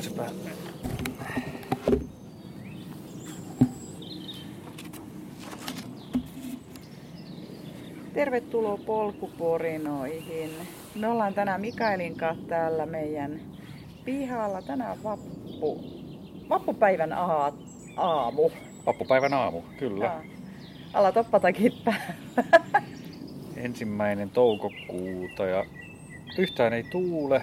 [0.00, 0.10] Se?
[8.14, 10.50] Tervetuloa polkuporinoihin.
[10.94, 13.40] Me ollaan tänään Mikaelin kanssa täällä meidän
[14.04, 14.62] pihalla.
[14.62, 15.84] Tänään vappu,
[16.48, 17.52] vappupäivän aa,
[17.96, 18.50] aamu.
[18.86, 20.04] Vappupäivän aamu, kyllä.
[20.04, 20.22] Jaa.
[20.92, 21.72] Alla toppatakin.
[23.56, 25.64] Ensimmäinen toukokuuta ja
[26.38, 27.42] yhtään ei tuule.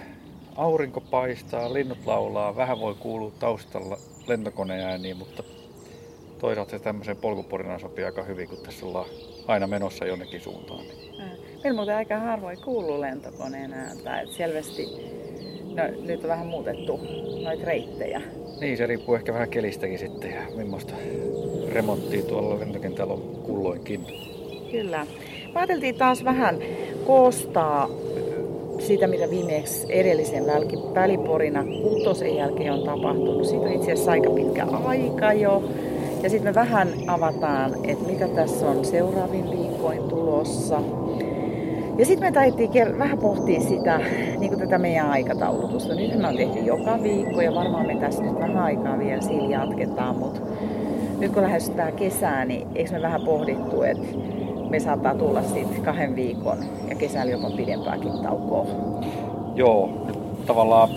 [0.58, 5.42] Aurinko paistaa, linnut laulaa, vähän voi kuulua taustalla lentokoneen ääniä, mutta
[6.40, 9.06] toisaalta se tämmöiseen polkuporinaan sopii aika hyvin, kun tässä ollaan
[9.46, 10.84] aina menossa jonnekin suuntaan.
[11.64, 14.20] Meillä muuten aika harvoin kuuluu lentokoneen ääntä.
[14.20, 14.86] Et selvästi
[15.74, 17.00] no, nyt on vähän muutettu
[17.44, 18.22] noita reittejä.
[18.60, 20.94] Niin, se riippuu ehkä vähän kelistäkin sitten ja millaista
[21.72, 24.06] remonttia tuolla lentokentällä on kulloinkin.
[24.70, 25.06] Kyllä.
[25.54, 26.58] Ajateltiin taas vähän
[27.06, 27.88] koostaa
[28.88, 30.44] sitä, mitä viimeksi edellisen
[30.94, 33.44] väliporina kutosen jälkeen on tapahtunut.
[33.44, 35.62] Siitä on itse asiassa aika pitkä aika jo.
[36.22, 40.82] Ja sitten me vähän avataan, että mitä tässä on seuraavin viikkoin tulossa.
[41.98, 44.00] Ja sitten me taidettiin vähän pohtia sitä,
[44.38, 45.94] niin kuin tätä meidän aikataulutusta.
[45.94, 49.48] Nyt me on tehty joka viikko ja varmaan me tässä nyt vähän aikaa vielä sillä
[49.48, 50.40] jatketaan, mutta
[51.18, 54.06] nyt kun lähestytään kesää, niin eikö me vähän pohdittu, että
[54.70, 58.66] me saattaa tulla sitten kahden viikon ja kesällä jopa pidempääkin taukoa.
[59.54, 60.06] Joo,
[60.46, 60.88] tavallaan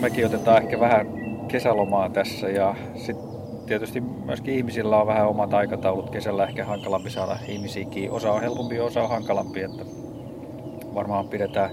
[0.00, 1.06] mekin otetaan ehkä vähän
[1.48, 3.28] kesälomaa tässä ja sitten
[3.66, 6.10] tietysti myöskin ihmisillä on vähän omat aikataulut.
[6.10, 8.10] Kesällä ehkä hankalampi saada ihmisiäkin.
[8.10, 9.62] Osa on helpompi, osa on hankalampi.
[9.62, 9.84] Että
[10.94, 11.70] varmaan pidetään,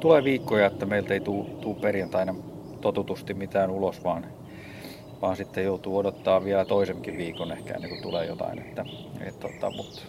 [0.00, 2.34] tulee viikkoja, että meiltä ei tule perjantaina
[2.80, 4.26] totutusti mitään ulos, vaan,
[5.22, 8.58] vaan sitten joutuu odottaa vielä toisenkin viikon ehkä ennen kuin tulee jotain.
[8.58, 8.84] Että,
[9.20, 10.02] et, tota, mutta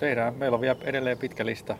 [0.00, 1.76] tehdään, meillä on vielä edelleen pitkä lista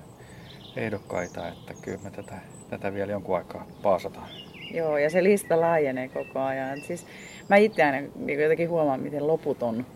[0.77, 2.35] ehdokkaita, että kyllä me tätä,
[2.71, 4.29] tätä vielä jonkun aikaa paasataan.
[4.75, 6.81] Joo, ja se lista laajenee koko ajan.
[6.81, 7.07] Siis
[7.49, 9.87] mä itse aina niin jotenkin huomaan, miten loputon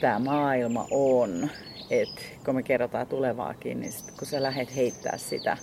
[0.00, 1.50] tämä maailma on.
[1.90, 5.56] Et kun me kerrotaan tulevaakin, niin sit, kun sä lähdet heittää sitä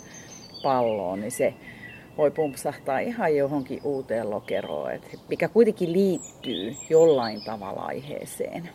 [0.63, 1.53] palloa, niin se
[2.17, 8.69] voi pumpsahtaa ihan johonkin uuteen lokeroon, et mikä kuitenkin liittyy jollain tavalla aiheeseen.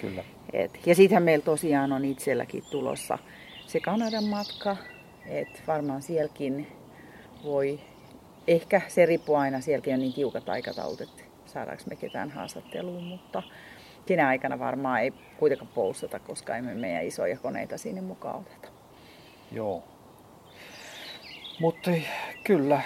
[0.00, 0.24] Kyllä.
[0.52, 3.18] Et, ja sittenhän meillä tosiaan on itselläkin tulossa
[3.66, 4.76] se Kanadan matka,
[5.26, 6.66] että varmaan sielläkin
[7.44, 7.80] voi,
[8.46, 13.42] ehkä se riippuu aina, sielläkin on niin tiukat aikataulut, että saadaanko me ketään haastatteluun, mutta
[14.06, 18.68] sinä aikana varmaan ei kuitenkaan poustata, koska emme meidän isoja koneita sinne mukaan oteta.
[19.52, 19.84] Joo.
[21.60, 21.90] Mutta
[22.44, 22.80] kyllä,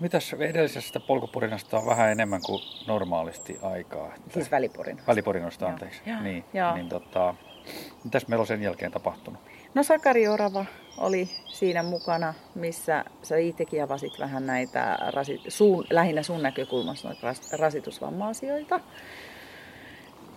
[0.00, 4.06] mitäs edellisestä polkupurinasta on vähän enemmän kuin normaalisti aikaa?
[4.06, 4.30] Että...
[4.34, 5.10] Siis välipurinasta.
[5.12, 6.00] Välipurinasta, anteeksi.
[6.06, 6.20] Joo.
[6.20, 6.74] Niin, Joo.
[6.74, 7.34] niin tota,
[8.04, 9.40] mitäs meillä on sen jälkeen tapahtunut?
[9.74, 10.64] No Sakari Orava
[10.98, 17.34] oli siinä mukana, missä sä itsekin avasit vähän näitä, rasi, suun, lähinnä sun näkökulmasta noita
[17.58, 18.80] rasitusvamma-asioita.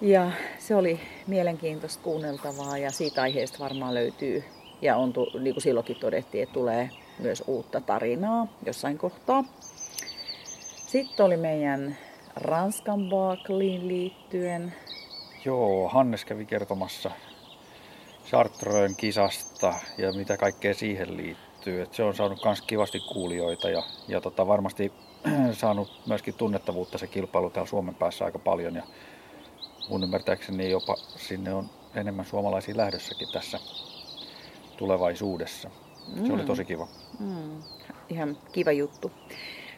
[0.01, 4.43] Ja se oli mielenkiintoista kuunneltavaa ja siitä aiheesta varmaan löytyy,
[4.81, 6.89] ja on, niin kuin silloinkin todettiin, että tulee
[7.19, 9.43] myös uutta tarinaa jossain kohtaa.
[10.87, 11.97] Sitten oli meidän
[12.35, 14.73] Ranskan Barkliin liittyen.
[15.45, 17.11] Joo, Hannes kävi kertomassa
[18.25, 21.81] Chartrön kisasta ja mitä kaikkea siihen liittyy.
[21.81, 24.93] Et se on saanut myös kivasti kuulijoita ja, ja tota, varmasti
[25.51, 28.75] saanut myöskin tunnettavuutta se kilpailu täällä Suomen päässä aika paljon.
[28.75, 28.83] Ja
[29.89, 33.59] mun ymmärtääkseni jopa sinne on enemmän suomalaisia lähdössäkin tässä
[34.77, 35.69] tulevaisuudessa.
[36.25, 36.47] Se oli mm.
[36.47, 36.87] tosi kiva.
[37.19, 37.63] Mm.
[38.09, 39.11] Ihan kiva juttu.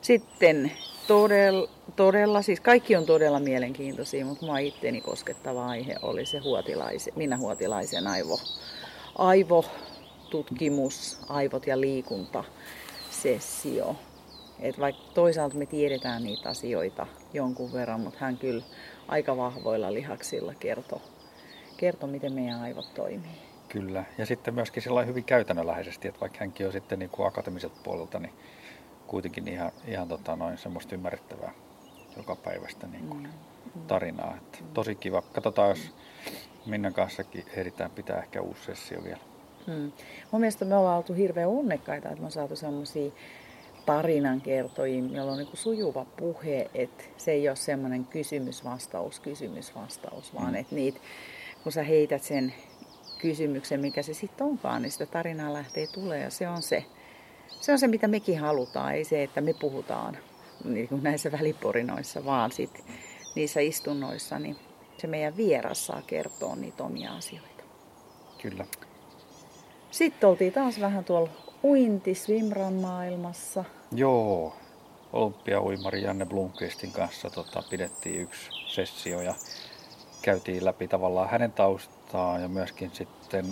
[0.01, 0.71] Sitten
[1.07, 7.13] todella, todella, siis kaikki on todella mielenkiintoisia, mutta mua itteeni koskettava aihe oli se huotilaisen,
[7.15, 8.39] Minä Huotilaisen aivo,
[9.17, 12.43] aivotutkimus, aivot ja liikunta
[13.09, 13.95] sessio.
[14.59, 18.63] Et vaikka toisaalta me tiedetään niitä asioita jonkun verran, mutta hän kyllä
[19.07, 20.99] aika vahvoilla lihaksilla kertoi,
[21.77, 23.46] kertoi miten meidän aivot toimii.
[23.69, 27.79] Kyllä, ja sitten myöskin sellainen hyvin käytännönläheisesti, että vaikka hänkin on sitten niin kuin akatemiselta
[27.83, 28.33] puolelta, niin
[29.07, 31.51] kuitenkin ihan, ihan tota noin semmoista ymmärrettävää
[32.17, 33.23] joka päivästä niin kuin
[33.75, 33.81] mm.
[33.87, 34.37] tarinaa.
[34.37, 35.21] Että tosi kiva.
[35.21, 35.95] Katsotaan, jos
[36.65, 39.19] Minnan kanssakin ehditään pitää ehkä uusi sessio vielä.
[39.67, 39.91] Mm.
[40.31, 43.11] Mun mielestä me ollaan oltu hirveän onnekkaita, että me on saatu semmoisia
[43.85, 50.51] tarinankertojia, joilla on niin kuin sujuva puhe, että se ei ole semmoinen kysymys-vastaus, kysymys-vastaus, vaan
[50.51, 50.55] mm.
[50.55, 50.99] että niitä,
[51.63, 52.53] kun sä heität sen
[53.17, 56.85] kysymyksen, mikä se sitten onkaan, niin sitä tarinaa lähtee tulee ja se on se
[57.61, 58.93] se on se, mitä mekin halutaan.
[58.93, 60.17] Ei se, että me puhutaan
[60.63, 62.85] niin kuin näissä väliporinoissa, vaan sit
[63.35, 64.57] niissä istunnoissa, niin
[64.97, 67.63] se meidän vieras saa kertoa niitä omia asioita.
[68.41, 68.65] Kyllä.
[69.91, 71.29] Sitten oltiin taas vähän tuolla
[71.63, 73.63] uinti swimran maailmassa.
[73.91, 74.55] Joo.
[75.13, 79.35] olympiauimari Janne Blomqvistin kanssa tota, pidettiin yksi sessio ja
[80.21, 81.51] käytiin läpi tavallaan hänen
[82.11, 83.45] taustaa ja myöskin sitten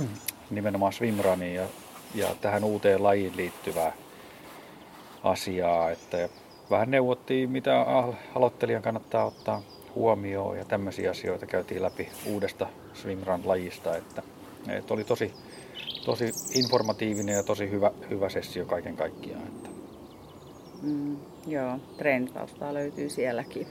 [0.50, 1.66] nimenomaan swimruniin ja,
[2.14, 3.92] ja tähän uuteen lajiin liittyvää
[5.22, 6.28] asiaa, että
[6.70, 7.86] vähän neuvottiin, mitä
[8.34, 9.62] aloittelijan kannattaa ottaa
[9.94, 14.22] huomioon ja tämmöisiä asioita käytiin läpi uudesta swimrun-lajista, että,
[14.68, 15.32] että oli tosi,
[16.04, 19.46] tosi informatiivinen ja tosi hyvä, hyvä sessio kaiken kaikkiaan.
[19.46, 19.70] Että.
[20.82, 21.16] Mm,
[21.46, 23.66] joo, treenitaustaa löytyy sielläkin.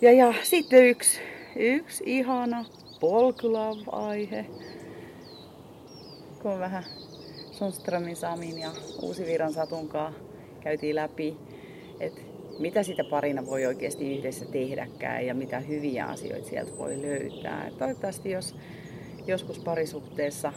[0.00, 1.20] Ja, ja sitten yksi,
[1.56, 2.64] yksi ihana
[3.00, 4.46] polkulav-aihe,
[6.42, 6.84] kun vähän
[7.52, 8.70] Sundströmin Samin ja
[9.02, 10.12] Uusi Viran Satunkaa
[10.60, 11.36] käytiin läpi,
[12.00, 12.20] että
[12.58, 17.66] mitä sitä parina voi oikeasti yhdessä tehdäkään ja mitä hyviä asioita sieltä voi löytää.
[17.66, 18.54] Et toivottavasti jos
[19.26, 20.52] joskus parisuhteessa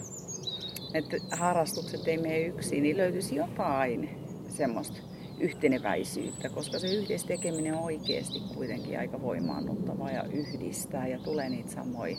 [0.93, 4.09] että harrastukset ei mene yksin, niin löytyisi jotain
[4.49, 4.97] semmoista
[5.39, 11.71] yhteneväisyyttä, koska se yhdessä tekeminen on oikeasti kuitenkin aika voimaannuttavaa ja yhdistää ja tulee niitä
[11.71, 12.17] samoja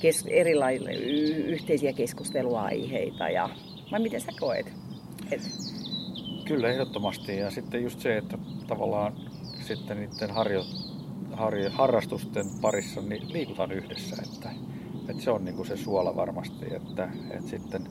[0.00, 0.90] kes- erilaisia
[1.46, 3.28] yhteisiä keskusteluaiheita.
[3.28, 3.48] Ja,
[3.92, 4.72] vai miten sä koet?
[5.30, 5.40] Et...
[6.44, 7.36] Kyllä, ehdottomasti.
[7.36, 9.12] Ja sitten just se, että tavallaan
[9.60, 10.64] sitten niiden harjo,
[11.32, 14.16] harjo, harrastusten parissa niin liikutaan yhdessä.
[14.22, 14.50] Että,
[15.08, 17.86] että se on niin kuin se suola varmasti, että, että sitten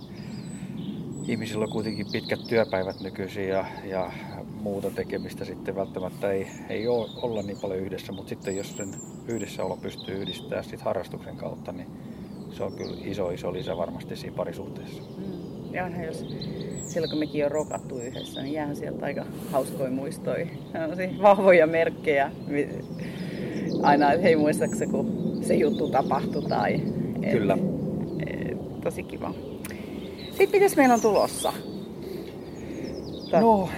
[1.28, 4.12] ihmisillä on kuitenkin pitkät työpäivät nykyisin ja, ja
[4.60, 8.90] muuta tekemistä sitten välttämättä ei, ei ole, olla niin paljon yhdessä, mutta sitten jos sen
[9.28, 11.88] yhdessäolo pystyy yhdistämään sit harrastuksen kautta, niin
[12.52, 15.04] se on kyllä iso iso lisä varmasti siinä parisuhteessa.
[15.18, 15.74] Mm.
[15.74, 16.26] Ja onhan jos
[16.88, 20.48] silloin kun mekin on rokattu yhdessä, niin jäähän sieltä aika hauskoja muistoja,
[21.22, 22.32] vahvoja merkkejä.
[23.82, 26.82] Aina, että hei muistatko kun se juttu tapahtui tai...
[27.24, 27.58] Et, Kyllä.
[28.28, 29.34] Et, tosi kiva.
[30.30, 31.54] Sitten mitäs meillä on tulossa?
[33.32, 33.70] No,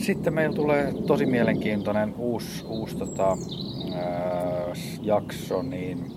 [0.00, 3.36] sitten meillä tulee tosi mielenkiintoinen uusi, uusi tota,
[3.94, 4.72] ää,
[5.02, 6.12] jakso niin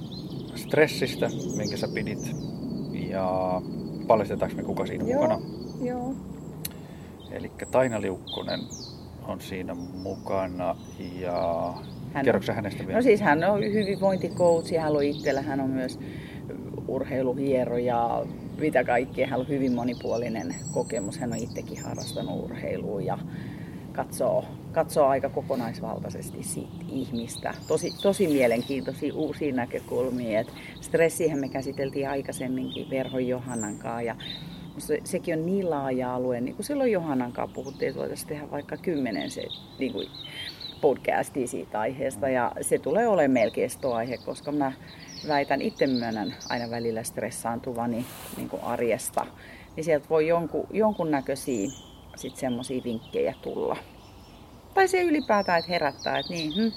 [0.55, 2.35] stressistä, minkä sä pidit.
[3.09, 3.61] Ja
[4.07, 5.41] paljastetaanko me kuka siinä joo, mukana?
[5.81, 6.13] Joo.
[7.31, 8.59] Eli Taina Liukkonen
[9.27, 9.73] on siinä
[10.03, 10.75] mukana
[11.19, 11.73] ja
[12.13, 12.99] hän kerroksä hänestä vielä?
[12.99, 15.99] No siis hän on hyvinvointikoutsi, hän on itsellä, hän on myös
[16.87, 18.25] urheiluhieroja,
[18.59, 19.27] mitä kaikkea.
[19.27, 21.19] Hän on hyvin monipuolinen kokemus.
[21.19, 23.17] Hän on itsekin harrastanut urheilua ja
[23.95, 27.53] katsoo, katsoo aika kokonaisvaltaisesti siitä ihmistä.
[27.67, 30.39] Tosi, tosi mielenkiintoisia uusia näkökulmia.
[30.39, 34.15] Et stressihän me käsiteltiin aikaisemminkin Verhon Johannan kanssa ja
[34.77, 38.51] se, sekin on niin laaja alue, niin kuin silloin Johannan kanssa puhuttiin, että voitaisiin tehdä
[38.51, 39.43] vaikka kymmenen se,
[39.79, 40.07] niin kuin
[40.81, 44.71] podcastia siitä aiheesta ja se tulee olemaan melkein aihe, koska mä
[45.27, 48.05] väitän, itse myönnän aina välillä stressaantuvani
[48.37, 49.25] niin kuin arjesta,
[49.75, 51.69] niin sieltä voi jonkun, jonkunnäköisiä
[52.15, 53.77] sitten semmoisia vinkkejä tulla.
[54.73, 56.71] Tai se ylipäätään, että herättää, että niin, hm,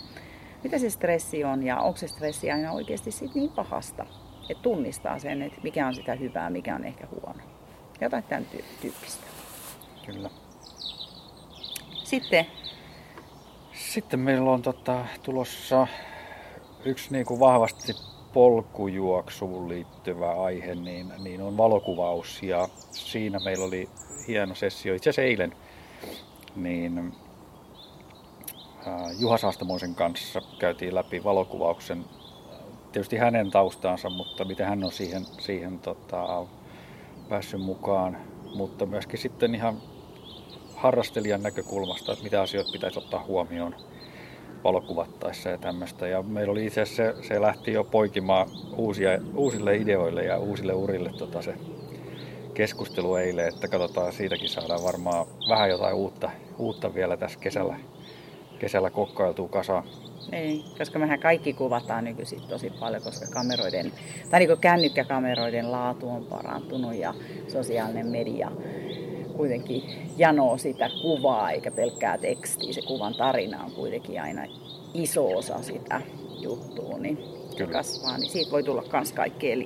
[0.65, 4.07] mitä se stressi on ja onko se stressi aina oikeasti sit niin pahasta.
[4.51, 7.41] Että tunnistaa sen, että mikä on sitä hyvää, mikä on ehkä huono.
[8.01, 8.47] Jotain tämän
[8.81, 9.27] tyyppistä.
[10.07, 10.31] Kyllä.
[12.05, 12.47] Sitten?
[13.73, 15.87] Sitten meillä on tota, tulossa
[16.85, 17.93] yksi niin kuin vahvasti
[18.33, 22.43] polkujuoksuun liittyvä aihe, niin, niin on valokuvaus.
[22.43, 23.89] Ja siinä meillä oli
[24.29, 24.95] hieno sessio.
[24.95, 25.53] Itse asiassa eilen
[26.57, 27.13] niin
[29.19, 32.05] Juha Saastamoisen kanssa käytiin läpi valokuvauksen,
[32.93, 36.47] tietysti hänen taustaansa, mutta miten hän on siihen, siihen tota,
[37.29, 38.17] päässyt mukaan,
[38.55, 39.83] mutta myöskin sitten ihan
[40.75, 43.75] harrastelijan näkökulmasta, että mitä asioita pitäisi ottaa huomioon
[44.65, 46.09] valokuvattaessa ja tämmöistä.
[46.09, 50.73] Ja meillä oli itse asiassa, se, se lähti jo poikimaan uusia, uusille ideoille ja uusille
[50.73, 51.55] urille tota se
[52.55, 57.77] keskustelu eilen, että katsotaan siitäkin saadaan varmaan vähän jotain uutta, uutta vielä tässä kesällä,
[58.59, 59.85] kesällä kokkailtuu kasaan.
[60.31, 63.93] Niin, koska mehän kaikki kuvataan nykyisin tosi paljon, koska kameroiden,
[64.31, 67.15] tai niin kännykkäkameroiden laatu on parantunut ja
[67.49, 68.51] sosiaalinen media
[69.39, 69.83] kuitenkin
[70.17, 72.73] janoo sitä kuvaa eikä pelkkää tekstiä.
[72.73, 74.43] Se kuvan tarina on kuitenkin aina
[74.95, 76.01] iso osa sitä
[76.41, 77.19] juttua, niin
[77.57, 77.73] Kyllä.
[77.73, 79.57] kasvaa, niin siitä voi tulla myös kaikkea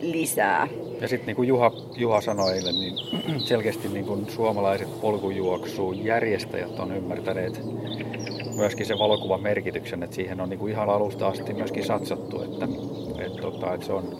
[0.00, 0.68] lisää.
[1.00, 2.94] Ja sitten niin kuin Juha, Juha sanoi eilen, niin
[3.48, 7.62] selkeästi niin kuin suomalaiset polkujuoksuun järjestäjät on ymmärtäneet
[8.56, 12.68] myöskin se valokuvan merkityksen, että siihen on niin kuin ihan alusta asti myöskin satsattu, että,
[13.26, 14.18] että, tota, että se, on,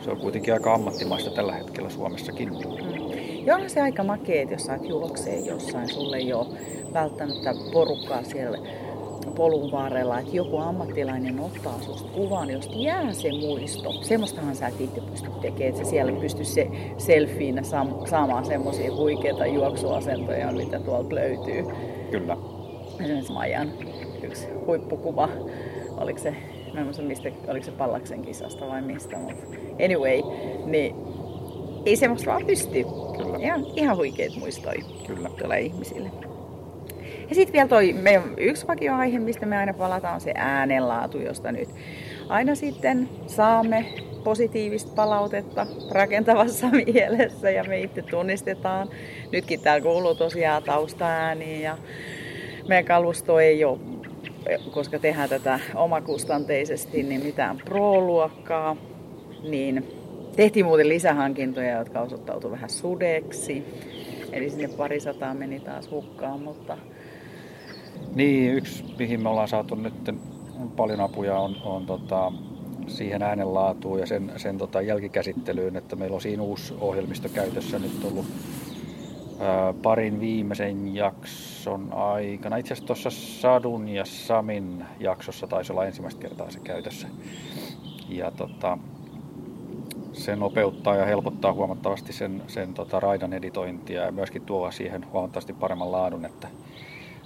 [0.00, 2.48] se on kuitenkin aika ammattimaista tällä hetkellä Suomessakin.
[2.48, 3.03] Mm.
[3.46, 6.46] Ja onhan se aika makea, jos saat juoksee jossain, sulle ei ole
[6.92, 8.58] välttämättä porukkaa siellä
[9.36, 13.92] polun varrella, että joku ammattilainen ottaa susta kuvan, josta jää se muisto.
[13.92, 17.62] Semmoistahan sä et itse pysty tekemään, että sä siellä pysty se selfiinä
[18.10, 21.64] saamaan semmoisia huikeita juoksuasentoja, mitä tuolta löytyy.
[22.10, 22.36] Kyllä.
[23.00, 23.72] Esimerkiksi Majan
[24.22, 25.28] yksi huippukuva,
[25.96, 26.34] oliko se,
[26.74, 29.44] mä en muista, mistä, oliko se Pallaksen kisasta vai mistä, mutta
[29.84, 30.22] anyway,
[30.64, 31.13] niin
[31.86, 32.84] ei semmoista vaan pysty.
[33.16, 33.38] Kyllä.
[33.38, 34.74] Ihan, ihan huikeet muistoi
[35.06, 35.28] Kyllä.
[35.42, 36.10] tulee ihmisille.
[37.28, 41.52] Ja sitten vielä toi meidän yksi vakioaihe, mistä me aina palataan, on se äänenlaatu, josta
[41.52, 41.68] nyt
[42.28, 43.86] aina sitten saamme
[44.24, 48.88] positiivista palautetta rakentavassa mielessä ja me itse tunnistetaan.
[49.32, 51.78] Nytkin täällä kuuluu tosiaan taustaääniä ja
[52.68, 53.78] meidän kalusto ei ole,
[54.70, 58.76] koska tehdään tätä omakustanteisesti, niin mitään pro-luokkaa,
[59.42, 60.03] niin
[60.36, 63.64] tehtiin muuten lisähankintoja, jotka osoittautui vähän sudeksi.
[64.32, 66.78] Eli sinne pari sataa meni taas hukkaan, mutta
[68.14, 69.94] niin, yksi mihin me ollaan saatu nyt
[70.76, 72.32] paljon apuja on, on tota,
[72.86, 78.04] siihen äänenlaatuun ja sen, sen tota jälkikäsittelyyn, että meillä on siinä uusi ohjelmisto käytössä nyt
[78.04, 78.26] ollut
[79.40, 82.56] ää, parin viimeisen jakson aikana.
[82.56, 87.08] Itse asiassa tuossa Sadun ja Samin jaksossa taisi olla ensimmäistä kertaa se käytössä.
[88.08, 88.78] Ja tota,
[90.14, 95.52] se nopeuttaa ja helpottaa huomattavasti sen, sen tota, raidan editointia ja myöskin tuo siihen huomattavasti
[95.52, 96.48] paremman laadun, että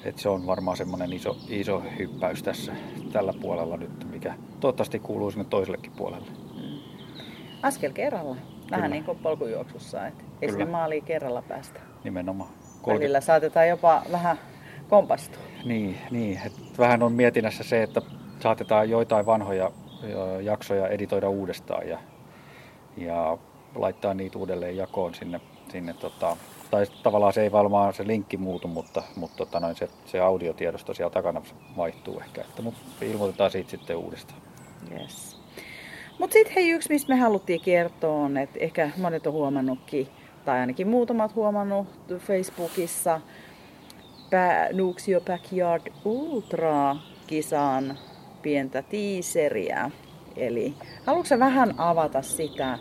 [0.05, 2.73] et se on varmaan semmoinen iso, iso hyppäys tässä
[3.13, 6.29] tällä puolella nyt, mikä toivottavasti kuuluu sinne toisellekin puolelle.
[6.55, 6.79] Mm.
[7.63, 8.37] Askel kerralla.
[8.71, 8.89] Vähän Kyllä.
[8.89, 11.81] niin kuin polkujuoksussa, että ei sinne maaliin kerralla päästä.
[12.05, 12.51] Nimenomaan.
[12.51, 12.93] 30...
[12.93, 14.39] Välillä saatetaan jopa vähän
[14.89, 15.43] kompastua.
[15.65, 16.41] Niin, niin.
[16.47, 18.03] Et vähän on mietinnässä se, että
[18.41, 19.71] saatetaan joitain vanhoja
[20.43, 21.99] jaksoja editoida uudestaan ja,
[23.01, 23.39] ja
[23.75, 26.37] laittaa niitä uudelleen jakoon sinne, sinne tota,
[26.71, 30.95] tai tavallaan se ei varmaan se linkki muutu, mutta, mutta tota noin, se, se audiotiedosto
[30.95, 31.43] siellä takana
[31.77, 34.41] vaihtuu ehkä, että, mutta ilmoitetaan siitä sitten uudestaan.
[34.93, 35.39] Yes.
[36.19, 40.09] Mutta sitten hei, yksi mistä me haluttiin kertoa on, että ehkä monet on huomannutkin,
[40.45, 41.87] tai ainakin muutamat huomannut
[42.19, 43.21] Facebookissa,
[44.73, 47.99] Nuuksio Backyard Ultra kisan
[48.43, 49.91] pientä tiiseriä.
[50.39, 50.75] Eli
[51.07, 52.79] haluatko vähän avata sitä,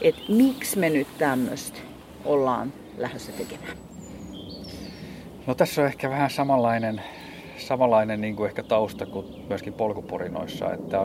[0.00, 1.78] että miksi me nyt tämmöistä
[2.24, 3.76] ollaan lähdössä tekemään?
[5.46, 7.00] No tässä on ehkä vähän samanlainen,
[7.58, 10.98] samanlainen niin kuin ehkä tausta kuin myöskin polkuporinoissa, että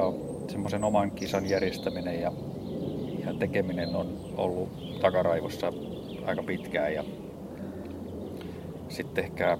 [0.47, 2.31] semmoisen oman kisan järjestäminen ja,
[3.25, 4.69] ja tekeminen on ollut
[5.01, 5.73] takaraivossa
[6.25, 7.03] aika pitkään ja
[8.89, 9.57] sitten ehkä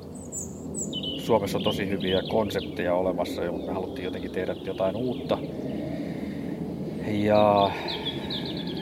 [1.17, 5.37] Suomessa on tosi hyviä konsepteja olemassa, joilla me haluttiin jotenkin tehdä jotain uutta.
[7.07, 7.71] Ja,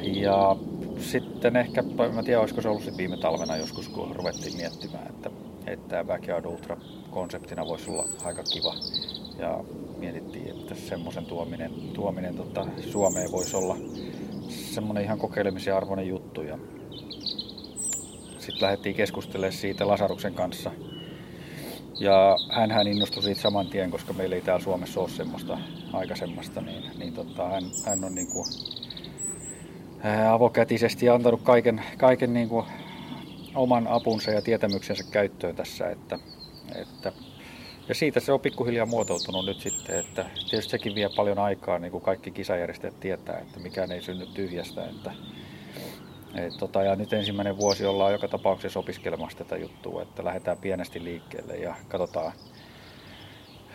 [0.04, 0.56] ja
[1.00, 1.84] sitten ehkä,
[2.14, 5.30] mä tiedän olisiko se ollut sitten viime talvena joskus, kun ruvettiin miettimään, että,
[5.68, 6.78] että Backyard Ultra
[7.12, 8.76] konseptina voisi olla aika kiva.
[9.40, 9.64] Ja
[9.98, 13.78] mietittiin, että semmoisen tuominen, tuominen tota, Suomeen voisi olla
[14.50, 16.42] semmoinen ihan kokeilemisen arvoinen juttu.
[16.42, 16.58] Ja
[18.40, 20.72] sitten lähdettiin keskustelemaan siitä Lasaruksen kanssa.
[22.00, 25.58] Ja hän innostui siitä saman tien, koska meillä ei täällä Suomessa ole semmoista
[25.94, 28.46] aikaisemmasta, niin, niin tota, hän, hän on niin kuin
[30.30, 32.66] avokätisesti ja antanut kaiken, kaiken niin kuin
[33.56, 35.89] oman apunsa ja tietämyksensä käyttöön tässä.
[35.89, 36.20] Että,
[36.75, 37.12] että,
[37.89, 41.92] ja siitä se on pikkuhiljaa muotoutunut nyt sitten, että tietysti sekin vie paljon aikaa, niin
[41.92, 44.86] kuin kaikki kisajärjestäjät tietää, että mikään ei synny tyhjästä.
[44.86, 45.12] Että,
[46.36, 51.04] et, tota, ja nyt ensimmäinen vuosi ollaan joka tapauksessa opiskelemassa tätä juttua, että lähdetään pienesti
[51.04, 52.32] liikkeelle ja katsotaan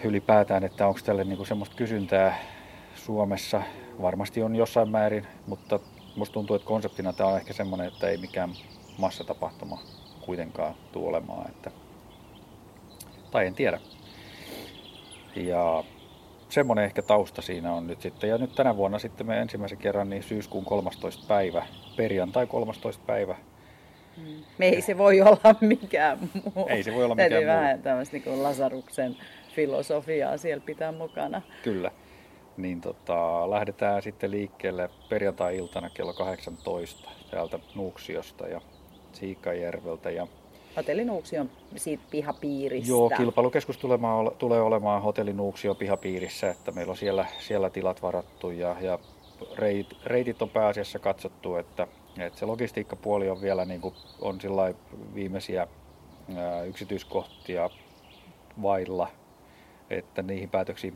[0.04, 2.38] ylipäätään, että onko tälle niin kuin semmoista kysyntää
[2.94, 3.62] Suomessa.
[4.02, 5.80] Varmasti on jossain määrin, mutta
[6.16, 8.50] musta tuntuu, että konseptina tämä on ehkä semmoinen, että ei mikään
[8.98, 9.82] massatapahtuma
[10.20, 11.50] kuitenkaan tule olemaan.
[11.50, 11.70] Että,
[13.30, 13.80] tai en tiedä.
[15.36, 15.84] Ja
[16.52, 18.30] semmoinen ehkä tausta siinä on nyt sitten.
[18.30, 21.24] Ja nyt tänä vuonna sitten me ensimmäisen kerran niin syyskuun 13.
[21.28, 21.66] päivä,
[21.96, 23.02] perjantai 13.
[23.06, 23.36] päivä.
[24.16, 24.44] Mm.
[24.58, 26.18] Me ei se voi olla mikään
[26.54, 26.66] muu.
[26.68, 27.56] Ei se voi olla mikään Täytyy muu.
[27.56, 29.16] vähän tämmöistä niin Lasaruksen
[29.54, 31.42] filosofiaa siellä pitää mukana.
[31.62, 31.90] Kyllä
[32.56, 38.60] niin tota, lähdetään sitten liikkeelle perjantai-iltana kello 18 täältä Nuuksiosta ja
[39.12, 40.10] Siikajärveltä.
[40.10, 40.26] Ja
[40.76, 42.90] Hotelli Nuuksion siitä pihapiiristä.
[42.90, 43.78] Joo, kilpailukeskus
[44.38, 48.98] tulee olemaan Hotelli Nuuksion pihapiirissä, että meillä on siellä, siellä tilat varattu ja, ja
[49.56, 51.86] reit, reitit on pääasiassa katsottu, että,
[52.18, 54.38] että se logistiikkapuoli on vielä niin kuin, on
[55.14, 55.66] viimeisiä
[56.36, 57.70] ää, yksityiskohtia
[58.62, 59.08] vailla,
[59.90, 60.94] että niihin päätöksiin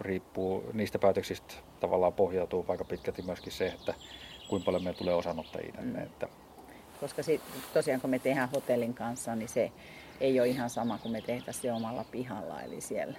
[0.00, 3.94] riippuu, niistä päätöksistä tavallaan pohjautuu aika pitkälti myöskin se, että
[4.48, 5.98] kuinka paljon meillä tulee osanottajia tänne.
[5.98, 6.06] Mm.
[6.06, 6.28] Että...
[7.00, 7.40] Koska sit,
[7.74, 9.72] tosiaan kun me tehdään hotellin kanssa, niin se
[10.20, 13.18] ei ole ihan sama kuin me tehtäisiin omalla pihalla, eli siellä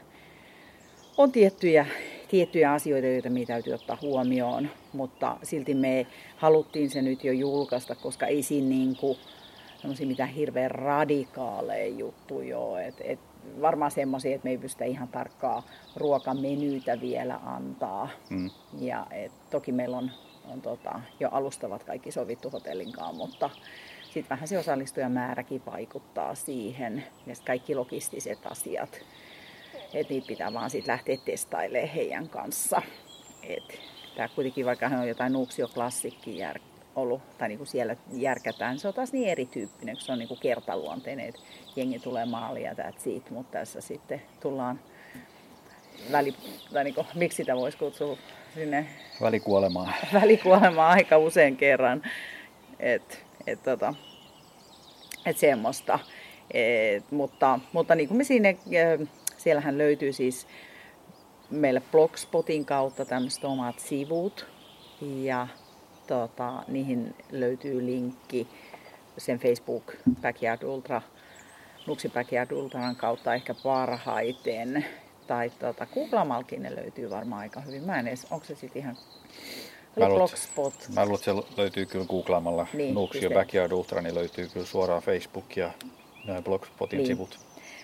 [1.17, 1.85] on tiettyjä,
[2.27, 6.07] tiettyjä asioita, joita meidän täytyy ottaa huomioon, mutta silti me
[6.37, 9.17] haluttiin se nyt jo julkaista, koska ei siinä niin kuin,
[10.05, 12.87] mitään hirveän radikaaleja juttuja ole.
[12.87, 13.19] Et, et
[13.61, 15.63] varmaan semmoisia, että me ei pystytä ihan tarkkaa
[15.95, 18.09] ruokamenyytä vielä antaa.
[18.29, 18.49] Mm.
[18.79, 20.11] Ja et, toki meillä on,
[20.53, 23.49] on tota, jo alustavat kaikki sovittu hotellinkaan, mutta
[24.03, 28.99] sitten vähän se osallistujamääräkin vaikuttaa siihen ja kaikki logistiset asiat.
[29.93, 32.81] Että niitä pitää vaan sitten lähteä testailemaan heidän kanssa.
[34.15, 36.59] Tämä kuitenkin, vaikka hän on jotain Nuuksio-klassikki jär,
[36.95, 40.27] ollut, tai niin kuin siellä järkätään, se on taas niin erityyppinen, kun se on niin
[40.27, 41.41] kuin kertaluonteinen, että
[41.75, 44.79] jengi tulee maaliin ja it, mutta tässä sitten tullaan
[46.11, 46.33] väli,
[46.73, 48.17] tai niin kuin, miksi sitä voisi kutsua
[48.53, 48.85] sinne
[49.21, 49.93] välikuolemaan.
[50.21, 52.03] Välikuolemaan aika usein kerran.
[52.79, 53.93] Et, et, tota,
[55.25, 55.99] et semmoista.
[56.51, 58.53] Et, mutta, mutta niin kuin me siinä,
[59.37, 60.47] siellähän löytyy siis
[61.49, 64.45] meille Blogspotin kautta tämmöiset omat sivut.
[65.01, 65.47] Ja
[66.07, 68.47] tota, niihin löytyy linkki
[69.17, 71.01] sen Facebook Backyard Ultra,
[71.87, 74.85] Nuksi Backyard Ultran kautta ehkä parhaiten.
[75.29, 77.83] Tai tota, googlamalkin ne löytyy varmaan aika hyvin.
[77.83, 78.97] Mä en edes, onko se sitten ihan
[79.99, 80.29] Mä luulen,
[80.95, 85.01] mä luulen, että se löytyy kyllä googlaamalla niin, Nuuksio Backyard Ultra, niin löytyy kyllä suoraan
[85.01, 85.71] Facebook ja
[86.43, 87.07] Blogspotin niin.
[87.07, 87.39] sivut.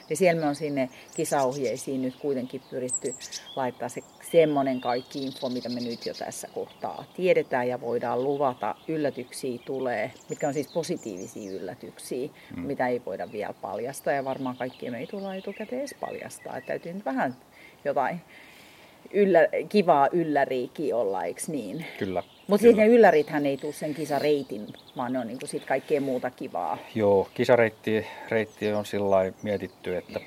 [0.10, 3.16] Niin siellä me on sinne kisaohjeisiin nyt kuitenkin pyritty
[3.56, 8.76] laittaa se semmoinen kaikki info, mitä me nyt jo tässä kohtaa tiedetään ja voidaan luvata.
[8.88, 12.62] Yllätyksiä tulee, mitkä on siis positiivisia yllätyksiä, mm.
[12.62, 16.58] mitä ei voida vielä paljastaa ja varmaan kaikki me ei tulla etukäteen edes paljastaa.
[16.58, 17.36] Että täytyy nyt vähän
[17.86, 18.22] jotain
[19.12, 21.86] yllä, kivaa ylläriikin olla, eikö niin?
[22.00, 22.24] Kyllä.
[22.48, 26.30] Mutta siis ne yllärithän ei tule sen kisareitin, vaan ne on niinku sit kaikkea muuta
[26.32, 26.78] kivaa.
[26.96, 30.20] Joo, kisareitti reitti on sillä mietitty, että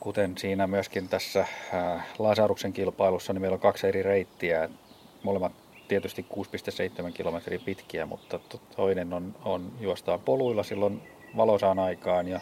[0.00, 4.68] kuten siinä myöskin tässä äh, Lasaruksen kilpailussa, niin meillä on kaksi eri reittiä.
[5.22, 5.52] Molemmat
[5.88, 6.26] tietysti
[7.06, 8.40] 6,7 kilometriä pitkiä, mutta
[8.76, 11.02] toinen on, on juostaan poluilla silloin
[11.36, 12.40] valosaan aikaan ja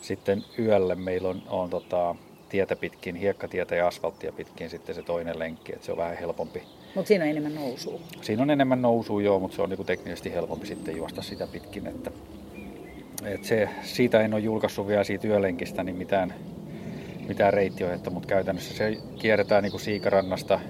[0.00, 2.14] sitten yölle meillä on, on tota,
[2.48, 6.62] tietä pitkin, hiekkatietä ja asfalttia pitkin sitten se toinen lenkki, että se on vähän helpompi.
[6.94, 8.00] Mutta siinä on enemmän nousua.
[8.22, 11.86] Siinä on enemmän nousua joo, mutta se on niinku teknisesti helpompi sitten juosta sitä pitkin,
[11.86, 12.10] että,
[13.24, 16.34] että se, siitä en ole julkaissut vielä siitä yölenkistä niin mitään,
[17.28, 20.60] mitään reittiohjetta, mutta käytännössä se kierretään niinku Siikarannasta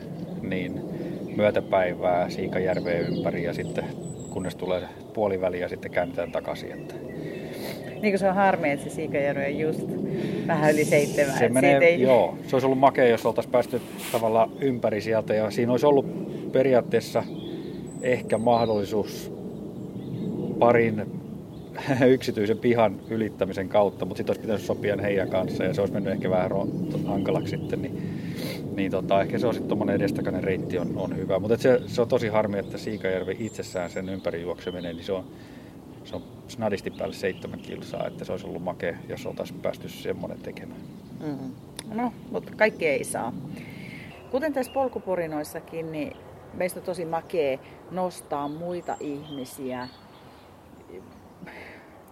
[0.43, 0.81] niin
[1.37, 3.85] myötäpäivää Siikajärveen ympäri ja sitten
[4.31, 4.83] kunnes tulee
[5.15, 6.73] puoliväli ja sitten käännetään takaisin.
[6.73, 6.95] Että
[8.03, 9.81] niin kuin se on harmi, että se Siikajärvi on just
[10.47, 11.39] vähän yli seitsemän.
[11.39, 12.03] Se menee, ei...
[12.03, 13.81] joo, se olisi ollut makea, jos oltaisiin päästy
[14.13, 16.07] tavallaan ympäri sieltä ja siinä olisi ollut
[16.53, 17.25] periaatteessa
[18.03, 19.33] ehkä mahdollisuus
[20.59, 21.07] parin
[22.07, 26.13] yksityisen pihan ylittämisen kautta, mutta sitten olisi pitänyt sopia heidän kanssa ja se olisi mennyt
[26.13, 26.51] ehkä vähän
[27.07, 28.03] hankalaksi sitten, niin,
[28.77, 31.39] niin tota, ehkä se on sitten tuommoinen edestakainen reitti on, on hyvä.
[31.39, 35.25] Mutta se, se, on tosi harmi, että Siikajärvi itsessään sen ympäri juokseminen, niin se on,
[36.05, 40.39] se on snadisti päälle seitsemän kilsaa, että se olisi ollut makea, jos oltaisiin päästy semmoinen
[40.39, 40.81] tekemään.
[41.21, 41.55] Mm.
[41.95, 43.33] No, mutta kaikki ei saa.
[44.31, 46.17] Kuten tässä polkuporinoissakin, niin
[46.55, 47.59] meistä on tosi makea
[47.91, 49.89] nostaa muita ihmisiä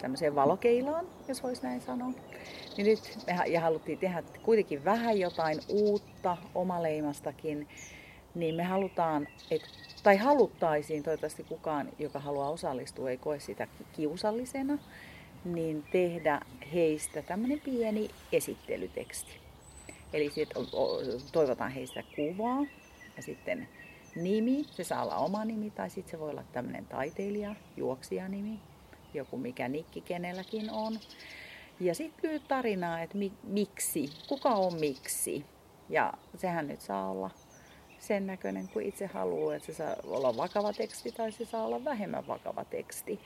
[0.01, 2.13] tämmöiseen valokeilaan, jos voisi näin sanoa.
[2.77, 7.69] Niin nyt me haluttiin tehdä kuitenkin vähän jotain uutta, omaleimastakin,
[8.35, 9.69] niin me halutaan, että
[10.03, 14.79] tai haluttaisiin, toivottavasti kukaan, joka haluaa osallistua, ei koe sitä kiusallisena,
[15.45, 16.41] niin tehdä
[16.73, 19.31] heistä tämmöinen pieni esittelyteksti.
[20.13, 20.33] Eli
[21.33, 22.67] toivotaan heistä kuvaa
[23.17, 23.69] ja sitten
[24.17, 28.61] nimi, se saa olla oma nimi tai sitten se voi olla tämmöinen taiteilija, juoksijanimi,
[29.15, 30.99] joku mikä nikki kenelläkin on.
[31.81, 35.45] Ja sitten lyhyt tarinaa, että mi, miksi, kuka on miksi.
[35.89, 37.31] Ja sehän nyt saa olla
[38.01, 41.85] sen näköinen kuin itse haluaa, että se saa olla vakava teksti tai se saa olla
[41.85, 43.21] vähemmän vakava teksti.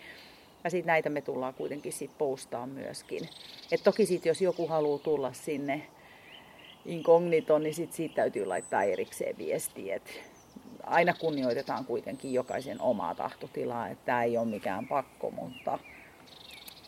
[0.65, 3.29] Ja sitten näitä me tullaan kuitenkin sit postaa myöskin.
[3.73, 5.83] Et toki sitten jos joku haluaa tulla sinne
[6.87, 9.93] inkognitoon, niin sit siitä täytyy laittaa erikseen viesti.
[9.93, 10.03] Et
[10.83, 15.79] aina kunnioitetaan kuitenkin jokaisen omaa tahtotilaa, että tämä ei ole mikään pakko, mutta...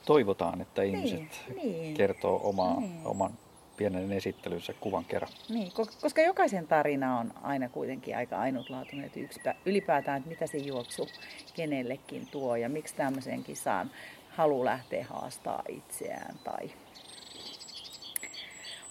[0.07, 1.21] Toivotaan, että ihmiset
[1.55, 3.01] niin, niin, kertoo omaa, niin.
[3.05, 3.39] oman
[3.77, 5.33] pienen esittelyssä kuvan kerran.
[5.49, 10.59] Niin, koska jokaisen tarina on aina kuitenkin aika ainutlaatuinen, että yksipä, ylipäätään, että mitä se
[10.59, 11.09] juoksu
[11.55, 13.91] kenellekin tuo ja miksi tämmöisenkin saan
[14.31, 16.37] halu lähteä haastaa itseään.
[16.45, 16.71] Tai...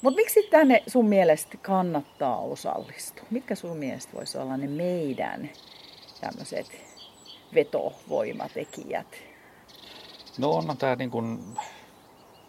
[0.01, 3.25] Mutta miksi tänne sun mielestä kannattaa osallistua?
[3.31, 5.49] Mitkä sun mielestä voisi olla ne meidän
[6.21, 6.67] tämmöiset
[7.53, 9.07] vetovoimatekijät?
[10.37, 11.57] No on tämä niin kun,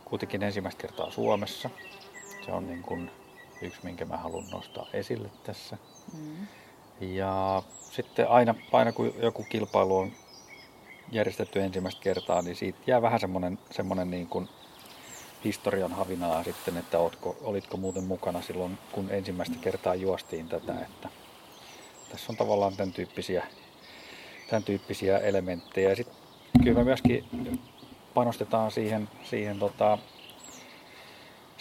[0.04, 1.70] kuitenkin ensimmäistä kertaa Suomessa.
[2.44, 3.10] Se on niin kuin
[3.62, 5.76] yksi, minkä mä haluan nostaa esille tässä.
[6.18, 6.46] Mm.
[7.00, 10.12] Ja sitten aina, aina kun joku kilpailu on
[11.12, 14.48] järjestetty ensimmäistä kertaa, niin siitä jää vähän semmoinen, semmoinen niin kuin
[15.44, 20.72] historian havinaa sitten, että ootko, olitko muuten mukana silloin, kun ensimmäistä kertaa juostiin tätä.
[20.72, 21.08] Että
[22.12, 23.46] tässä on tavallaan tämän tyyppisiä,
[24.50, 25.88] tämän tyyppisiä elementtejä.
[25.88, 26.16] Ja sitten
[26.62, 27.24] kyllä me myöskin
[28.14, 29.98] panostetaan siihen, siihen, tota,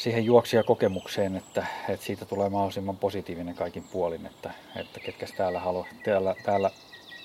[0.04, 5.86] siihen juoksijakokemukseen, että, että siitä tulee mahdollisimman positiivinen kaikin puolin, että, että ketkä täällä, halu,
[6.04, 6.70] täällä, täällä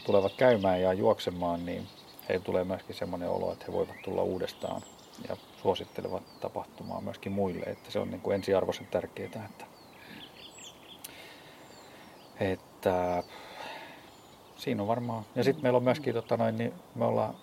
[0.06, 1.86] tulevat käymään ja juoksemaan, niin
[2.28, 4.82] heillä tulee myöskin sellainen olo, että he voivat tulla uudestaan
[5.28, 9.64] ja suosittelevat tapahtumaa myöskin muille, että se on niin kuin ensiarvoisen tärkeää, että,
[12.40, 13.22] että
[14.56, 17.34] siinä on varmaan, ja sitten meillä on myöskin, tota noin, niin me ollaan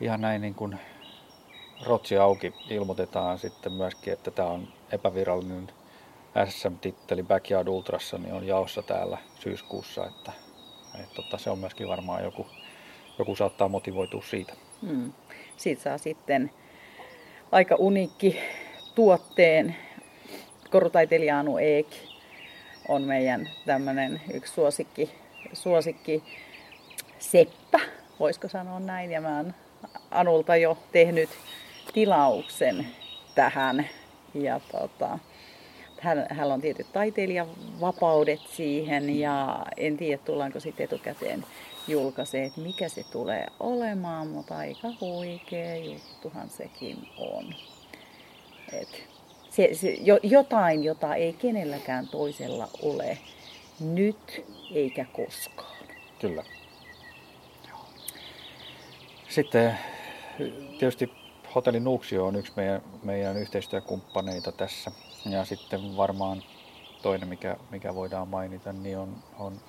[0.00, 0.78] ihan näin niin kuin
[1.86, 5.70] rotsi auki ilmoitetaan sitten myöskin, että tämä on epävirallinen
[6.48, 10.32] SM-titteli Backyard Ultrassa, niin on jaossa täällä syyskuussa, että,
[10.94, 12.46] että tota, se on myöskin varmaan joku,
[13.18, 14.52] joku saattaa motivoitua siitä.
[14.86, 15.12] Hmm.
[15.56, 16.50] Siitä saa sitten
[17.52, 18.38] aika uniikki
[18.94, 19.76] tuotteen.
[20.70, 21.86] Korutaiteilija Anu Eek
[22.88, 25.10] on meidän tämmöinen yksi suosikki,
[25.52, 26.22] suosikki
[27.18, 27.80] seppä,
[28.20, 29.10] voisiko sanoa näin.
[29.10, 29.54] Ja mä oon
[30.10, 31.30] Anulta jo tehnyt
[31.94, 32.86] tilauksen
[33.34, 33.88] tähän.
[34.34, 35.18] Ja tota,
[36.00, 41.44] hän, hän on tietyt taiteilijavapaudet siihen ja en tiedä tullaanko sitten etukäteen
[41.88, 47.54] julkaisee, että mikä se tulee olemaan, mutta aika huikea juttuhan sekin on.
[48.72, 49.08] Et
[49.50, 53.18] se, se, jo, jotain, jota ei kenelläkään toisella ole
[53.80, 55.86] nyt eikä koskaan.
[56.20, 56.44] Kyllä.
[59.28, 59.78] Sitten
[60.78, 61.17] tietysti
[61.54, 64.90] Hotelli Nuuksio on yksi meidän, meidän yhteistyökumppaneita tässä.
[65.30, 66.42] Ja sitten varmaan
[67.02, 69.60] toinen, mikä, mikä voidaan mainita, niin on, on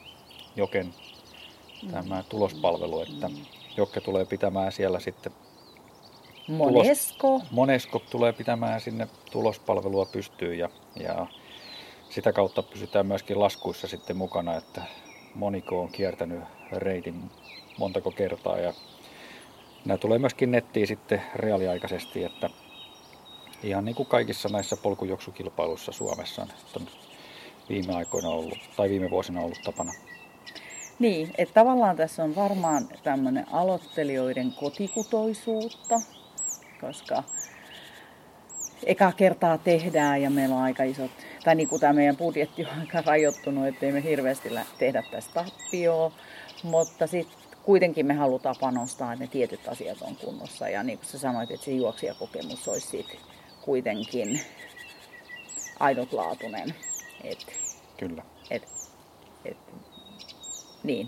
[0.55, 0.93] Joken
[1.91, 3.35] tämä tulospalvelu, että mm.
[3.77, 5.31] Jokke tulee pitämään siellä sitten
[6.47, 7.27] Monesko.
[7.27, 11.27] Tulos, Monesko tulee pitämään sinne tulospalvelua pystyyn ja, ja
[12.09, 14.81] sitä kautta pysytään myöskin laskuissa sitten mukana, että
[15.35, 17.31] Moniko on kiertänyt reitin
[17.77, 18.73] montako kertaa ja
[19.85, 22.49] nämä tulee myöskin nettiin sitten reaaliaikaisesti, että
[23.63, 26.41] ihan niin kuin kaikissa näissä polkujuoksukilpailuissa Suomessa
[26.75, 26.87] on
[27.69, 29.93] viime aikoina ollut, tai viime vuosina ollut tapana.
[30.99, 36.01] Niin, että tavallaan tässä on varmaan tämmöinen aloittelijoiden kotikutoisuutta,
[36.81, 37.23] koska
[38.83, 41.11] eka kertaa tehdään ja meillä on aika isot,
[41.43, 46.11] tai niin kuin tämä meidän budjetti on aika rajoittunut, ettei me hirveästi tehdä tästä tappioa,
[46.63, 50.69] mutta sitten kuitenkin me halutaan panostaa, että ne tietyt asiat on kunnossa.
[50.69, 53.19] Ja niin kuin sä sanoit, että se juoksijakokemus olisi sit
[53.61, 54.41] kuitenkin
[55.79, 56.75] ainutlaatuinen.
[57.23, 57.45] Et,
[57.97, 58.23] Kyllä.
[58.49, 58.63] Et,
[59.45, 59.57] et,
[60.83, 61.07] niin,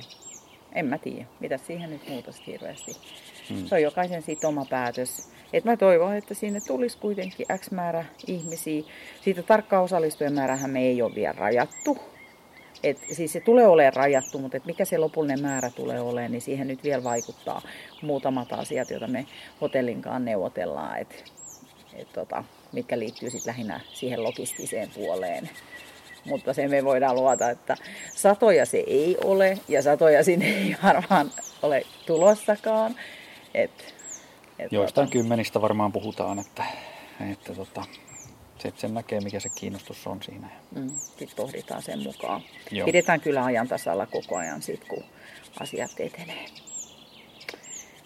[0.73, 2.97] en mä tiedä, mitä siihen nyt muutos hirveästi.
[3.49, 3.65] Hmm.
[3.65, 5.29] Se on jokaisen siitä oma päätös.
[5.53, 8.83] Et mä toivon, että sinne tulisi kuitenkin X määrä ihmisiä.
[9.23, 11.97] Siitä tarkkaa osallistujen määrähän me ei ole vielä rajattu.
[12.83, 16.41] Et siis se tulee olemaan rajattu, mutta et mikä se lopullinen määrä tulee olemaan, niin
[16.41, 17.61] siihen nyt vielä vaikuttaa
[18.01, 19.25] muutamat asiat, joita me
[19.61, 21.31] hotellinkaan neuvotellaan, et,
[21.93, 25.49] et tota, mitkä liittyy sitten lähinnä siihen logistiseen puoleen.
[26.25, 27.75] Mutta se me voidaan luota, että
[28.15, 32.95] satoja se ei ole ja satoja sinne ei varmaan ole tulossakaan.
[33.53, 33.95] Et,
[34.59, 35.13] et Joistain tota...
[35.13, 36.63] kymmenistä varmaan puhutaan, että,
[37.31, 37.83] että tota,
[38.61, 40.49] sitten sen näkee, mikä se kiinnostus on siinä.
[40.75, 42.41] Mm, sitten pohditaan sen mukaan.
[42.71, 42.85] Joo.
[42.85, 45.03] Pidetään kyllä ajan tasalla koko ajan, sit, kun
[45.59, 46.45] asiat etenee.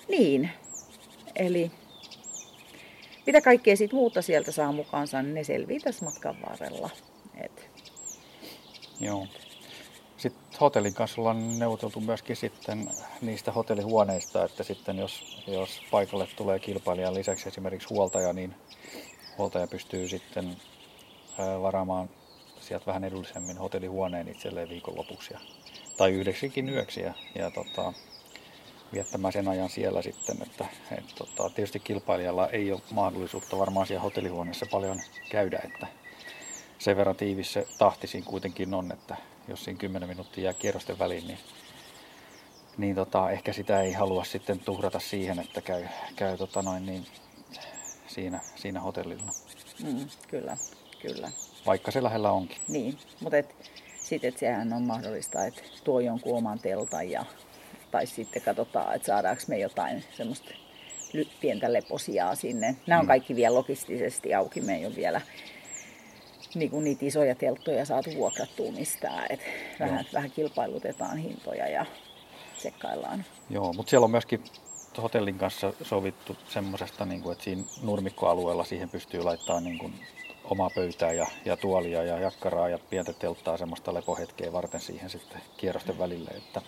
[0.08, 0.50] Niin,
[1.36, 1.72] eli
[3.26, 6.90] mitä kaikkea sit muuta sieltä saa mukaansa, niin ne selvii tässä matkan varrella.
[7.42, 7.70] Et.
[9.00, 9.28] Joo.
[10.18, 12.90] Sitten hotellin kanssa ollaan neuvoteltu myöskin sitten
[13.22, 18.56] niistä hotellihuoneista, että sitten jos, jos paikalle tulee kilpailijan lisäksi esimerkiksi huoltaja, niin
[19.38, 20.58] huoltaja pystyy sitten
[21.62, 22.10] varaamaan
[22.60, 25.40] sieltä vähän edullisemmin hotellihuoneen itselleen viikonlopuksi ja,
[25.98, 27.94] tai yhdeksikin yöksi ja, ja tota,
[28.94, 30.38] viettämään sen ajan siellä sitten.
[30.42, 30.66] Että,
[30.98, 35.88] et, tota, tietysti kilpailijalla ei ole mahdollisuutta varmaan siellä hotellihuoneessa paljon käydä, että
[36.80, 39.18] sen verran tiivis se tahti siinä kuitenkin on, että
[39.48, 41.40] jos siinä 10 minuuttia jää kierrosten väliin, niin,
[42.78, 45.84] niin tota, ehkä sitä ei halua sitten tuhrata siihen, että käy,
[46.16, 47.06] käy tota noin niin
[48.16, 49.32] siinä, siinä hotellilla.
[49.84, 50.58] Mm, kyllä,
[51.02, 51.32] kyllä.
[51.66, 52.58] Vaikka se lähellä onkin.
[52.68, 53.56] Niin, mutta et,
[54.00, 57.26] sitten et sehän on mahdollista, että tuo jonkun oman teltan ja,
[57.92, 60.50] tai sitten katsotaan, että saadaanko me jotain semmoista
[61.42, 62.76] pientä leposiaa sinne.
[62.88, 63.08] Nämä on mm.
[63.08, 65.22] kaikki vielä logistisesti auki, me ei ole vielä
[66.56, 69.26] niin kuin niitä isoja telttoja saatu vuokrattua mistään.
[69.30, 69.40] Et
[69.80, 71.86] vähän, vähän kilpailutetaan hintoja ja
[72.58, 73.26] sekkaillaan.
[73.50, 74.44] Joo, mutta siellä on myöskin
[75.02, 79.94] hotellin kanssa sovittu semmoisesta, niin kuin, että siinä nurmikkoalueella siihen pystyy laittamaan niin kuin,
[80.44, 85.42] omaa pöytää ja, ja tuolia ja jakkaraa ja pientä telttaa semmoista lepohetkeä varten siihen sitten
[85.58, 86.62] kierrosten välille, että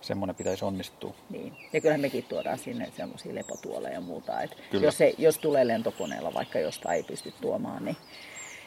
[0.00, 1.14] semmoinen pitäisi onnistua.
[1.30, 1.52] Niin.
[1.72, 4.42] Ja kyllähän mekin tuodaan sinne semmoisia lepotuoleja ja muuta.
[4.42, 7.96] että jos, se, jos tulee lentokoneella, vaikka josta ei pysty tuomaan, niin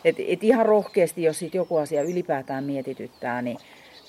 [0.06, 3.58] et, et ihan rohkeasti, jos sit joku asia ylipäätään mietityttää, niin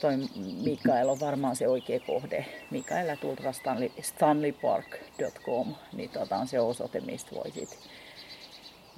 [0.01, 0.17] toi
[0.65, 2.47] Mikael on varmaan se oikea kohde.
[2.71, 7.79] Mikael Ultra Stanley, stanleypark.com, niin tota on se osoite, mistä voisit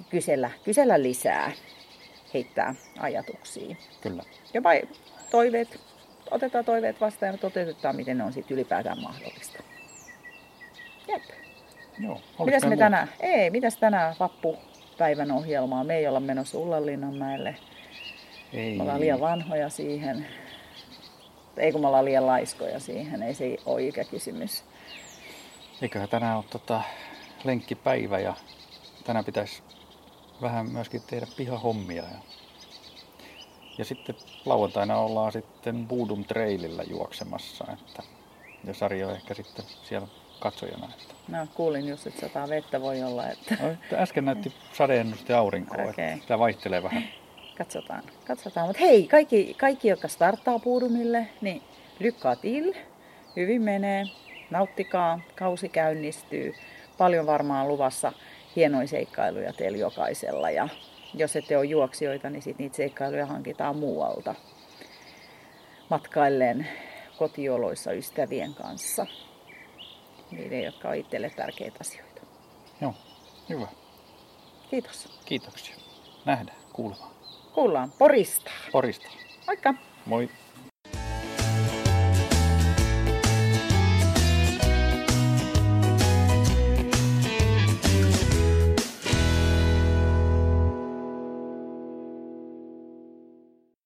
[0.09, 1.51] kysellä, kysellä lisää,
[2.33, 3.75] heittää ajatuksia.
[4.01, 4.23] Kyllä.
[4.53, 4.69] Jopa
[5.31, 5.79] toiveet,
[6.31, 9.63] otetaan toiveet vastaan ja toteutetaan, miten ne on sitten ylipäätään mahdollista.
[11.07, 11.23] Jep.
[11.99, 13.09] Joo, mitäs me tänään?
[13.19, 15.83] Ei, mitäs tänään vappupäivän ohjelmaa?
[15.83, 17.55] Me ei olla menossa Ullanlinnanmäelle.
[18.53, 18.75] Ei.
[18.75, 20.25] Me ollaan liian vanhoja siihen.
[21.59, 24.63] Ei kun me ollaan liian laiskoja siihen, ei se ole ikäkysymys.
[25.81, 26.81] Eiköhän tänään ole tota
[27.43, 28.33] lenkkipäivä ja
[29.03, 29.63] tänään pitäisi
[30.41, 32.03] vähän myöskin tehdä pihahommia.
[32.03, 32.19] Ja,
[33.77, 38.03] ja sitten lauantaina ollaan sitten Boodum Trailillä juoksemassa, että,
[38.63, 40.07] ja Sari on ehkä sitten siellä
[40.39, 40.89] katsojana.
[41.01, 41.13] Että.
[41.27, 43.27] No kuulin just, että sataa vettä voi olla.
[43.27, 43.57] Että...
[43.61, 46.05] No, äsken näytti sadeennuste aurinkoa, okay.
[46.05, 47.03] että tämä vaihtelee vähän.
[47.59, 48.67] Katsotaan, katsotaan.
[48.67, 51.61] Mutta hei, kaikki, kaikki, jotka starttaa Boodumille, niin
[51.99, 52.73] lykkää til.
[53.35, 54.05] Hyvin menee,
[54.49, 56.53] nauttikaa, kausi käynnistyy.
[56.97, 58.13] Paljon varmaan luvassa
[58.55, 60.49] hienoja seikkailuja teillä jokaisella.
[60.49, 60.69] Ja
[61.13, 64.35] jos ette ole juoksijoita, niin sit niitä seikkailuja hankitaan muualta
[65.89, 66.67] matkaillen
[67.17, 69.05] kotioloissa ystävien kanssa.
[70.31, 72.21] Niiden, jotka on itselle tärkeitä asioita.
[72.81, 72.93] Joo,
[73.49, 73.67] hyvä.
[74.69, 75.21] Kiitos.
[75.25, 75.75] Kiitoksia.
[76.25, 77.18] Nähdään, kuullaan.
[77.53, 77.91] Kuullaan.
[77.97, 78.51] Porista.
[78.71, 79.09] Porista.
[79.47, 79.73] Moikka.
[80.05, 80.29] Moi.